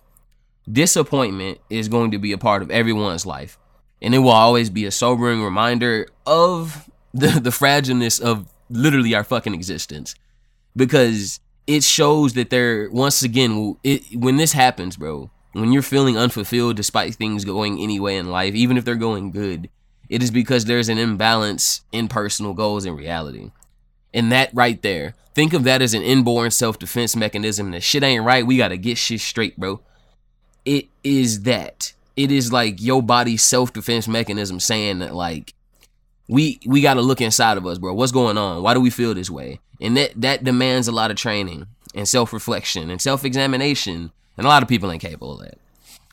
Disappointment 0.71 1.59
is 1.69 1.87
going 1.87 2.09
to 2.09 2.17
be 2.17 2.31
a 2.31 2.39
part 2.39 2.63
of 2.63 2.71
everyone's 2.71 3.25
life 3.25 3.59
and 4.01 4.15
it 4.15 4.19
will 4.19 4.31
always 4.31 4.69
be 4.69 4.85
a 4.85 4.91
sobering 4.91 5.43
reminder 5.43 6.07
of 6.25 6.89
the, 7.13 7.39
the 7.39 7.51
fragileness 7.51 8.19
of 8.19 8.47
literally 8.69 9.13
our 9.13 9.23
fucking 9.23 9.53
existence 9.53 10.15
because 10.75 11.39
it 11.67 11.83
shows 11.83 12.33
that 12.33 12.49
there 12.49 12.89
once 12.91 13.23
again 13.23 13.75
it, 13.83 14.03
when 14.15 14.37
this 14.37 14.53
happens 14.53 14.97
bro 14.97 15.29
when 15.53 15.71
you're 15.71 15.81
feeling 15.81 16.17
unfulfilled 16.17 16.75
despite 16.75 17.15
things 17.15 17.45
going 17.45 17.79
anyway 17.79 18.15
in 18.15 18.29
life 18.29 18.53
even 18.53 18.77
if 18.77 18.85
they're 18.85 18.95
going 18.95 19.31
good 19.31 19.69
it 20.09 20.21
is 20.21 20.31
because 20.31 20.65
there's 20.65 20.89
an 20.89 20.97
imbalance 20.97 21.81
in 21.91 22.07
personal 22.07 22.53
goals 22.53 22.85
and 22.85 22.97
reality. 22.97 23.51
And 24.13 24.31
that 24.31 24.49
right 24.53 24.81
there 24.81 25.15
think 25.33 25.53
of 25.53 25.65
that 25.65 25.81
as 25.81 25.93
an 25.93 26.01
inborn 26.01 26.49
self-defense 26.49 27.13
mechanism 27.15 27.71
that 27.71 27.83
shit 27.83 28.03
ain't 28.03 28.23
right 28.23 28.47
we 28.47 28.55
gotta 28.55 28.77
get 28.77 28.97
shit 28.97 29.19
straight 29.19 29.57
bro. 29.57 29.81
It 30.63 30.87
is 31.03 31.41
that. 31.43 31.93
It 32.15 32.31
is 32.31 32.53
like 32.53 32.81
your 32.81 33.03
body's 33.03 33.43
self-defense 33.43 34.07
mechanism 34.07 34.59
saying 34.59 34.99
that 34.99 35.13
like 35.13 35.53
we 36.27 36.59
we 36.65 36.81
got 36.81 36.95
to 36.95 37.01
look 37.01 37.21
inside 37.21 37.57
of 37.57 37.65
us 37.65 37.77
bro. 37.77 37.93
What's 37.93 38.11
going 38.11 38.37
on? 38.37 38.63
Why 38.63 38.73
do 38.73 38.81
we 38.81 38.89
feel 38.89 39.13
this 39.13 39.29
way? 39.29 39.59
And 39.81 39.95
that 39.97 40.13
that 40.21 40.43
demands 40.43 40.87
a 40.87 40.91
lot 40.91 41.11
of 41.11 41.17
training 41.17 41.67
and 41.93 42.07
self-reflection 42.07 42.89
and 42.89 43.01
self-examination. 43.01 44.11
And 44.37 44.45
a 44.45 44.49
lot 44.49 44.63
of 44.63 44.69
people 44.69 44.91
ain't 44.91 45.01
capable 45.01 45.39
of 45.39 45.45
that. 45.45 45.57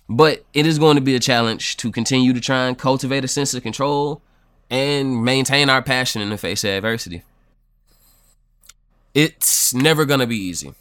But 0.08 0.44
it 0.52 0.66
is 0.66 0.78
going 0.78 0.96
to 0.96 1.00
be 1.00 1.16
a 1.16 1.20
challenge 1.20 1.76
to 1.78 1.90
continue 1.90 2.32
to 2.32 2.40
try 2.40 2.66
and 2.66 2.78
cultivate 2.78 3.24
a 3.24 3.28
sense 3.28 3.54
of 3.54 3.62
control 3.62 4.22
and 4.70 5.24
maintain 5.24 5.68
our 5.68 5.82
passion 5.82 6.22
in 6.22 6.30
the 6.30 6.38
face 6.38 6.64
of 6.64 6.70
adversity. 6.70 7.22
It's 9.14 9.74
never 9.74 10.04
going 10.04 10.20
to 10.20 10.26
be 10.26 10.36
easy. 10.36 10.74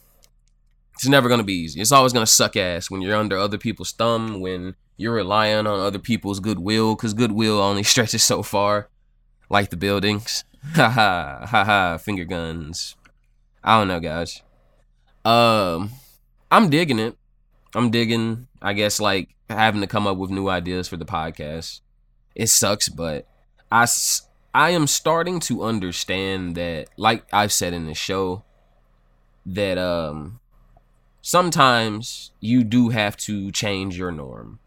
It's 0.94 1.08
never 1.08 1.28
going 1.28 1.40
to 1.40 1.44
be 1.44 1.54
easy. 1.54 1.80
It's 1.80 1.92
always 1.92 2.12
going 2.12 2.24
to 2.24 2.30
suck 2.30 2.56
ass 2.56 2.90
when 2.90 3.02
you're 3.02 3.16
under 3.16 3.36
other 3.36 3.58
people's 3.58 3.92
thumb 3.92 4.40
when 4.40 4.76
you're 4.96 5.14
relying 5.14 5.66
on 5.66 5.80
other 5.80 5.98
people's 5.98 6.40
goodwill 6.40 6.94
because 6.94 7.14
goodwill 7.14 7.60
only 7.60 7.82
stretches 7.92 8.22
so 8.22 8.42
far, 8.42 8.88
like 9.52 9.70
the 9.70 9.76
buildings. 9.76 10.44
Ha 10.76 10.88
ha 10.88 11.44
ha 11.44 11.64
ha. 11.64 11.98
Finger 11.98 12.24
guns. 12.24 12.94
I 13.64 13.78
don't 13.78 13.88
know, 13.88 13.98
guys. 13.98 14.42
Um, 15.24 15.90
I'm 16.52 16.70
digging 16.70 17.00
it. 17.00 17.16
I'm 17.74 17.90
digging. 17.90 18.46
I 18.60 18.72
guess 18.72 19.00
like 19.00 19.34
having 19.50 19.80
to 19.80 19.88
come 19.88 20.06
up 20.06 20.18
with 20.18 20.30
new 20.30 20.48
ideas 20.48 20.86
for 20.86 20.96
the 20.96 21.04
podcast. 21.04 21.80
It 22.36 22.48
sucks, 22.48 22.88
but 22.88 23.26
I 23.72 23.86
I 24.54 24.70
am 24.70 24.86
starting 24.86 25.40
to 25.40 25.64
understand 25.64 26.54
that, 26.54 26.90
like 26.96 27.24
I've 27.32 27.52
said 27.52 27.72
in 27.72 27.86
the 27.86 27.94
show, 27.94 28.44
that 29.44 29.78
um 29.78 30.38
sometimes 31.22 32.30
you 32.38 32.62
do 32.62 32.90
have 32.90 33.16
to 33.16 33.50
change 33.50 33.98
your 33.98 34.12
norm 34.12 34.60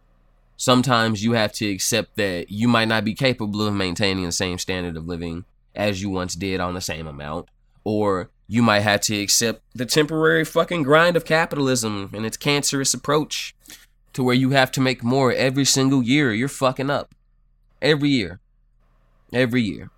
sometimes 0.57 1.24
you 1.24 1.33
have 1.33 1.51
to 1.53 1.69
accept 1.69 2.15
that 2.17 2.50
you 2.50 2.67
might 2.67 2.88
not 2.88 3.05
be 3.05 3.13
capable 3.13 3.65
of 3.65 3.74
maintaining 3.74 4.25
the 4.25 4.31
same 4.31 4.57
standard 4.57 4.97
of 4.97 5.07
living 5.07 5.45
as 5.75 6.01
you 6.01 6.09
once 6.09 6.35
did 6.35 6.59
on 6.59 6.74
the 6.74 6.81
same 6.81 7.07
amount. 7.07 7.50
Or 7.83 8.29
you 8.47 8.62
might 8.62 8.81
have 8.81 9.01
to 9.01 9.19
accept 9.21 9.62
the 9.74 9.85
temporary 9.85 10.45
fucking 10.45 10.83
grind 10.83 11.15
of 11.15 11.25
capitalism 11.25 12.09
and 12.13 12.25
its 12.25 12.38
cancerous 12.38 12.93
approach 12.93 13.55
to 14.13 14.24
where 14.24 14.35
you 14.35 14.51
have 14.51 14.71
to 14.71 14.81
make 14.81 15.03
more 15.03 15.33
every 15.33 15.65
single 15.65 16.01
year, 16.01 16.31
you're 16.33 16.47
fucking 16.47 16.89
up. 16.89 17.13
Every 17.81 18.09
year. 18.09 18.39
Every 19.33 19.62
year. 19.62 19.89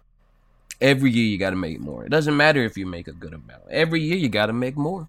Every 0.82 1.12
year 1.12 1.26
you 1.26 1.38
got 1.38 1.52
to 1.52 1.56
make 1.56 1.80
more. 1.80 2.06
It 2.06 2.10
doesn't 2.10 2.36
matter 2.36 2.64
if 2.64 2.78
you 2.78 2.86
make 2.86 3.08
a 3.08 3.14
good 3.14 3.34
amount. 3.34 3.64
Every 3.70 4.02
year 4.02 4.18
you 4.18 4.28
got 4.28 4.48
to 4.48 4.54
make 4.54 4.76
more. 4.76 5.08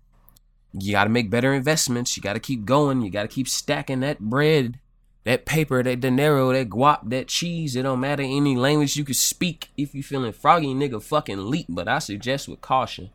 You 0.75 0.93
got 0.93 1.05
to 1.05 1.11
make 1.11 1.31
better 1.31 1.55
investments. 1.55 2.17
You 2.17 2.23
got 2.23 2.35
to 2.35 2.41
keep 2.41 2.67
going. 2.67 3.01
You 3.01 3.11
got 3.11 3.23
to 3.23 3.29
keep 3.29 3.49
stacking 3.49 4.01
that 4.01 4.21
bread, 4.21 4.79
that 5.25 5.45
paper, 5.45 5.83
that 5.83 6.01
dinero, 6.01 6.53
that 6.53 6.71
guap, 6.71 7.09
that 7.11 7.29
cheese. 7.29 7.77
It 7.77 7.83
don't 7.83 8.01
matter 8.01 8.23
any 8.23 8.57
language 8.57 8.97
you 8.97 9.05
can 9.05 9.15
speak. 9.15 9.71
If 9.77 9.95
you 9.95 10.03
feeling 10.03 10.33
froggy, 10.33 10.69
nigga, 10.69 11.03
fucking 11.03 11.51
leap. 11.51 11.67
But 11.69 11.89
I 11.89 11.99
suggest 11.99 12.49
with 12.49 12.61
caution. 12.61 13.11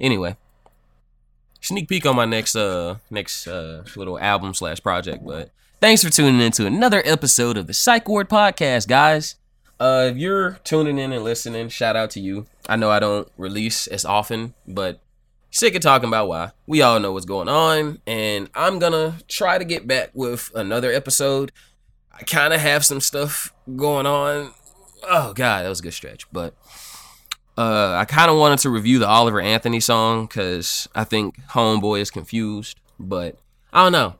Anyway, 0.00 0.36
sneak 1.60 1.88
peek 1.88 2.06
on 2.06 2.16
my 2.16 2.24
next 2.24 2.56
uh 2.56 2.96
next 3.10 3.46
uh 3.46 3.84
little 3.96 4.18
album 4.18 4.54
slash 4.54 4.82
project. 4.82 5.24
But 5.24 5.50
thanks 5.80 6.04
for 6.04 6.10
tuning 6.10 6.40
in 6.40 6.52
to 6.52 6.66
another 6.66 7.02
episode 7.04 7.56
of 7.56 7.66
the 7.66 7.74
Psycheward 7.74 8.28
Podcast, 8.28 8.88
guys. 8.88 9.36
Uh, 9.80 10.08
if 10.12 10.16
you're 10.16 10.60
tuning 10.62 10.98
in 10.98 11.12
and 11.12 11.24
listening, 11.24 11.68
shout 11.68 11.96
out 11.96 12.10
to 12.10 12.20
you. 12.20 12.46
I 12.68 12.76
know 12.76 12.90
I 12.90 13.00
don't 13.00 13.28
release 13.36 13.86
as 13.88 14.04
often, 14.04 14.54
but 14.66 15.00
sick 15.54 15.74
of 15.76 15.82
talking 15.82 16.08
about 16.08 16.28
why. 16.28 16.50
We 16.66 16.82
all 16.82 17.00
know 17.00 17.12
what's 17.12 17.24
going 17.24 17.48
on, 17.48 18.00
and 18.06 18.50
I'm 18.54 18.78
gonna 18.78 19.18
try 19.28 19.56
to 19.56 19.64
get 19.64 19.86
back 19.86 20.10
with 20.12 20.50
another 20.54 20.92
episode. 20.92 21.52
I 22.12 22.22
kind 22.24 22.52
of 22.52 22.60
have 22.60 22.84
some 22.84 23.00
stuff 23.00 23.54
going 23.76 24.06
on. 24.06 24.52
Oh 25.04 25.32
god, 25.32 25.64
that 25.64 25.68
was 25.68 25.80
a 25.80 25.84
good 25.84 25.94
stretch, 25.94 26.30
but 26.32 26.54
uh, 27.56 27.94
I 27.96 28.04
kind 28.04 28.30
of 28.30 28.36
wanted 28.36 28.58
to 28.60 28.70
review 28.70 28.98
the 28.98 29.08
Oliver 29.08 29.40
Anthony 29.40 29.80
song 29.80 30.26
because 30.26 30.88
I 30.94 31.04
think 31.04 31.36
Homeboy 31.50 32.00
is 32.00 32.10
confused, 32.10 32.80
but 32.98 33.38
I 33.72 33.84
don't 33.84 33.92
know. 33.92 34.16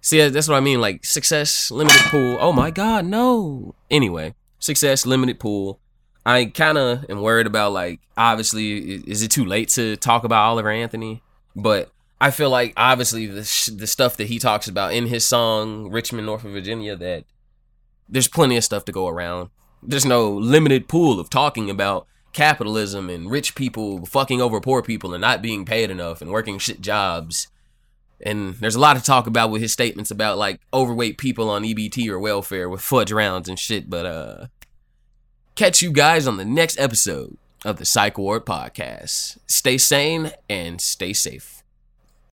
See, 0.00 0.28
that's 0.28 0.48
what 0.48 0.56
I 0.56 0.60
mean. 0.60 0.80
Like 0.80 1.04
success, 1.04 1.70
limited 1.70 2.00
pool. 2.10 2.38
Oh 2.40 2.52
my 2.52 2.70
God, 2.70 3.06
no. 3.06 3.74
Anyway, 3.90 4.34
success, 4.58 5.06
limited 5.06 5.38
pool. 5.38 5.80
I 6.26 6.46
kind 6.46 6.76
of 6.76 7.08
am 7.08 7.22
worried 7.22 7.46
about 7.46 7.72
like 7.72 8.00
obviously 8.16 8.96
is 9.06 9.22
it 9.22 9.30
too 9.30 9.44
late 9.44 9.68
to 9.70 9.96
talk 9.96 10.24
about 10.24 10.42
Oliver 10.42 10.70
Anthony? 10.70 11.22
But 11.54 11.92
I 12.20 12.32
feel 12.32 12.50
like 12.50 12.72
obviously 12.76 13.26
the 13.26 13.44
sh- 13.44 13.66
the 13.66 13.86
stuff 13.86 14.16
that 14.16 14.26
he 14.26 14.40
talks 14.40 14.66
about 14.66 14.92
in 14.92 15.06
his 15.06 15.24
song 15.24 15.88
Richmond, 15.88 16.26
North 16.26 16.44
of 16.44 16.50
Virginia, 16.50 16.96
that 16.96 17.26
there's 18.08 18.26
plenty 18.26 18.56
of 18.56 18.64
stuff 18.64 18.84
to 18.86 18.92
go 18.92 19.06
around. 19.06 19.50
There's 19.84 20.04
no 20.04 20.28
limited 20.28 20.88
pool 20.88 21.20
of 21.20 21.30
talking 21.30 21.70
about 21.70 22.08
capitalism 22.32 23.08
and 23.08 23.30
rich 23.30 23.54
people 23.54 24.04
fucking 24.04 24.42
over 24.42 24.60
poor 24.60 24.82
people 24.82 25.14
and 25.14 25.20
not 25.20 25.42
being 25.42 25.64
paid 25.64 25.92
enough 25.92 26.20
and 26.20 26.32
working 26.32 26.58
shit 26.58 26.80
jobs. 26.80 27.46
And 28.20 28.54
there's 28.56 28.74
a 28.74 28.80
lot 28.80 28.96
to 28.96 29.02
talk 29.02 29.28
about 29.28 29.50
with 29.50 29.62
his 29.62 29.72
statements 29.72 30.10
about 30.10 30.38
like 30.38 30.60
overweight 30.74 31.18
people 31.18 31.48
on 31.48 31.62
EBT 31.62 32.08
or 32.08 32.18
welfare 32.18 32.68
with 32.68 32.80
fudge 32.80 33.12
rounds 33.12 33.48
and 33.48 33.58
shit. 33.58 33.88
But 33.88 34.06
uh 34.06 34.46
catch 35.56 35.80
you 35.80 35.90
guys 35.90 36.26
on 36.26 36.36
the 36.36 36.44
next 36.44 36.78
episode 36.78 37.38
of 37.64 37.78
the 37.78 37.86
Psycheward 37.86 38.44
Podcast. 38.44 39.38
Stay 39.46 39.78
sane 39.78 40.32
and 40.50 40.80
stay 40.80 41.14
safe. 41.14 41.55